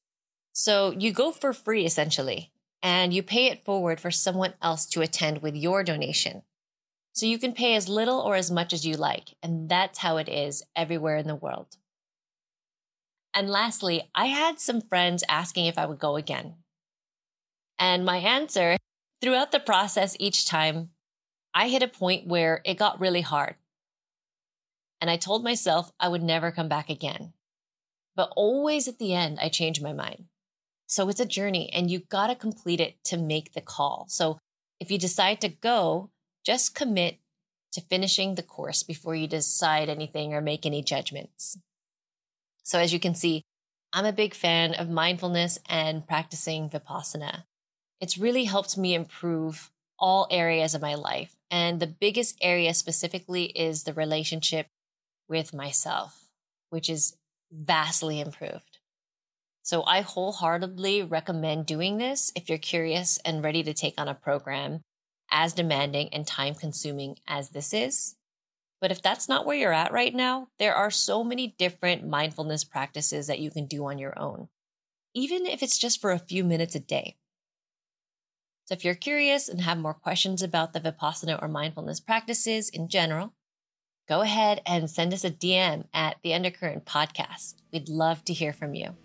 So 0.53 0.91
you 0.97 1.11
go 1.13 1.31
for 1.31 1.53
free 1.53 1.85
essentially, 1.85 2.51
and 2.83 3.13
you 3.13 3.23
pay 3.23 3.45
it 3.45 3.63
forward 3.63 4.01
for 4.01 4.11
someone 4.11 4.53
else 4.61 4.85
to 4.87 5.01
attend 5.01 5.41
with 5.41 5.55
your 5.55 5.83
donation. 5.83 6.43
So 7.13 7.25
you 7.25 7.39
can 7.39 7.53
pay 7.53 7.75
as 7.75 7.87
little 7.87 8.19
or 8.19 8.35
as 8.35 8.51
much 8.51 8.73
as 8.73 8.85
you 8.85 8.95
like, 8.97 9.35
and 9.41 9.69
that's 9.69 9.99
how 9.99 10.17
it 10.17 10.27
is 10.27 10.63
everywhere 10.75 11.15
in 11.15 11.27
the 11.27 11.35
world. 11.35 11.77
And 13.33 13.49
lastly, 13.49 14.11
I 14.13 14.25
had 14.25 14.59
some 14.59 14.81
friends 14.81 15.23
asking 15.29 15.65
if 15.65 15.77
I 15.77 15.85
would 15.85 15.99
go 15.99 16.17
again. 16.17 16.55
And 17.79 18.05
my 18.05 18.17
answer 18.17 18.77
throughout 19.21 19.51
the 19.51 19.59
process 19.59 20.17
each 20.19 20.45
time, 20.45 20.89
I 21.53 21.69
hit 21.69 21.83
a 21.83 21.87
point 21.87 22.27
where 22.27 22.61
it 22.65 22.77
got 22.77 22.99
really 22.99 23.21
hard. 23.21 23.55
And 24.99 25.09
I 25.09 25.17
told 25.17 25.43
myself 25.43 25.91
I 25.99 26.09
would 26.09 26.23
never 26.23 26.51
come 26.51 26.67
back 26.67 26.89
again. 26.89 27.33
But 28.15 28.33
always 28.35 28.87
at 28.87 28.99
the 28.99 29.13
end, 29.13 29.39
I 29.41 29.49
changed 29.49 29.81
my 29.81 29.93
mind. 29.93 30.25
So 30.87 31.09
it's 31.09 31.19
a 31.19 31.25
journey 31.25 31.69
and 31.73 31.89
you 31.89 31.99
got 31.99 32.27
to 32.27 32.35
complete 32.35 32.79
it 32.79 32.95
to 33.05 33.17
make 33.17 33.53
the 33.53 33.61
call. 33.61 34.05
So 34.09 34.39
if 34.79 34.91
you 34.91 34.97
decide 34.97 35.41
to 35.41 35.49
go, 35.49 36.09
just 36.45 36.75
commit 36.75 37.19
to 37.71 37.81
finishing 37.81 38.35
the 38.35 38.43
course 38.43 38.83
before 38.83 39.15
you 39.15 39.27
decide 39.27 39.89
anything 39.89 40.33
or 40.33 40.41
make 40.41 40.65
any 40.65 40.83
judgments. 40.83 41.57
So 42.63 42.79
as 42.79 42.93
you 42.93 42.99
can 42.99 43.15
see, 43.15 43.43
I'm 43.91 44.05
a 44.05 44.13
big 44.13 44.33
fan 44.33 44.73
of 44.73 44.89
mindfulness 44.89 45.59
and 45.67 46.07
practicing 46.07 46.69
Vipassana. 46.69 47.43
It's 48.01 48.17
really 48.17 48.45
helped 48.45 48.77
me 48.77 48.93
improve 48.95 49.71
all 49.99 50.27
areas 50.31 50.75
of 50.75 50.81
my 50.81 50.95
life. 50.95 51.35
And 51.49 51.79
the 51.79 51.87
biggest 51.87 52.37
area 52.41 52.73
specifically 52.73 53.45
is 53.45 53.83
the 53.83 53.93
relationship 53.93 54.67
with 55.29 55.53
myself, 55.53 56.29
which 56.69 56.89
is 56.89 57.15
vastly 57.51 58.19
improved. 58.19 58.72
So 59.63 59.83
I 59.85 60.01
wholeheartedly 60.01 61.03
recommend 61.03 61.65
doing 61.65 61.97
this 61.97 62.33
if 62.35 62.49
you're 62.49 62.57
curious 62.57 63.17
and 63.23 63.41
ready 63.41 63.63
to 63.63 63.73
take 63.73 63.93
on 63.97 64.09
a 64.09 64.13
program 64.13 64.81
as 65.31 65.53
demanding 65.53 66.09
and 66.13 66.27
time 66.27 66.53
consuming 66.53 67.15
as 67.25 67.49
this 67.49 67.73
is. 67.73 68.15
But 68.81 68.91
if 68.91 69.01
that's 69.01 69.29
not 69.29 69.45
where 69.45 69.55
you're 69.55 69.71
at 69.71 69.93
right 69.93 70.13
now, 70.13 70.49
there 70.59 70.75
are 70.75 70.91
so 70.91 71.23
many 71.23 71.55
different 71.57 72.05
mindfulness 72.05 72.65
practices 72.65 73.27
that 73.27 73.39
you 73.39 73.49
can 73.49 73.65
do 73.65 73.85
on 73.85 73.97
your 73.97 74.19
own, 74.19 74.49
even 75.13 75.45
if 75.45 75.63
it's 75.63 75.77
just 75.77 76.01
for 76.01 76.11
a 76.11 76.19
few 76.19 76.43
minutes 76.43 76.75
a 76.75 76.81
day. 76.81 77.15
So 78.65 78.73
if 78.73 78.83
you're 78.83 78.95
curious 78.95 79.47
and 79.47 79.61
have 79.61 79.77
more 79.77 79.93
questions 79.93 80.41
about 80.41 80.73
the 80.73 80.81
Vipassana 80.81 81.41
or 81.41 81.47
mindfulness 81.47 82.01
practices 82.01 82.67
in 82.67 82.89
general, 82.89 83.33
go 84.09 84.21
ahead 84.21 84.61
and 84.65 84.89
send 84.89 85.13
us 85.13 85.23
a 85.23 85.31
DM 85.31 85.85
at 85.93 86.17
the 86.21 86.33
Undercurrent 86.33 86.83
Podcast. 86.83 87.55
We'd 87.71 87.87
love 87.87 88.25
to 88.25 88.33
hear 88.33 88.51
from 88.51 88.75
you. 88.75 88.97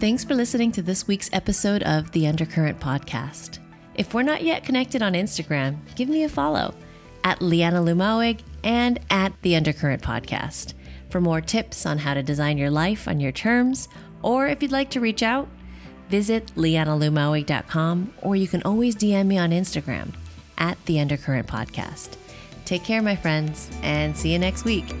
Thanks 0.00 0.24
for 0.24 0.34
listening 0.34 0.70
to 0.72 0.82
this 0.82 1.06
week's 1.06 1.30
episode 1.32 1.82
of 1.84 2.10
the 2.10 2.26
Undercurrent 2.26 2.78
Podcast. 2.78 3.58
If 3.94 4.12
we're 4.12 4.22
not 4.22 4.42
yet 4.42 4.64
connected 4.64 5.02
on 5.02 5.14
Instagram, 5.14 5.78
give 5.94 6.08
me 6.08 6.24
a 6.24 6.28
follow 6.28 6.74
at 7.22 7.40
Liana 7.40 7.78
Lumawig 7.80 8.40
and 8.62 9.00
at 9.08 9.32
the 9.42 9.56
Undercurrent 9.56 10.02
Podcast 10.02 10.74
for 11.08 11.20
more 11.20 11.40
tips 11.40 11.86
on 11.86 11.98
how 11.98 12.12
to 12.12 12.22
design 12.22 12.58
your 12.58 12.70
life 12.70 13.08
on 13.08 13.20
your 13.20 13.32
terms, 13.32 13.88
or 14.20 14.46
if 14.48 14.60
you'd 14.62 14.72
like 14.72 14.90
to 14.90 15.00
reach 15.00 15.22
out, 15.22 15.48
visit 16.10 16.46
lianalumawig.com 16.56 18.12
or 18.20 18.36
you 18.36 18.48
can 18.48 18.62
always 18.64 18.96
DM 18.96 19.26
me 19.26 19.38
on 19.38 19.52
Instagram 19.52 20.12
at 20.58 20.76
the 20.86 21.00
Undercurrent 21.00 21.46
Podcast. 21.46 22.16
Take 22.64 22.84
care, 22.84 23.00
my 23.00 23.16
friends, 23.16 23.70
and 23.82 24.16
see 24.16 24.32
you 24.32 24.38
next 24.38 24.64
week. 24.64 24.92